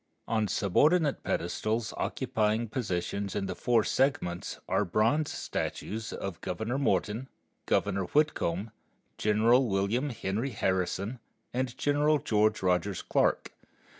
[0.27, 7.27] On subordinate pedestals occupying positions in the four segments are bronze statues of Governor Morton,
[7.67, 8.71] Governor Whitcomb,
[9.19, 11.19] General William Henry Harrison,
[11.53, 13.51] and General George Rogers Clark.